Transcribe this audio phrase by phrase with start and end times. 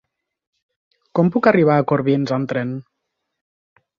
[1.19, 2.71] Com puc arribar a Corbins amb tren?